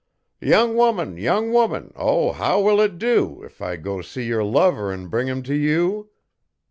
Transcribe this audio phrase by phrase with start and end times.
[0.39, 4.91] 'Young woman, young woman, O how will it dew If I go see yer lover
[4.91, 6.09] 'n bring 'em t' you?'